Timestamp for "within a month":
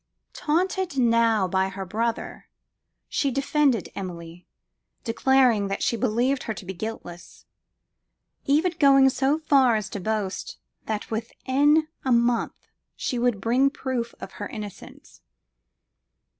11.11-12.67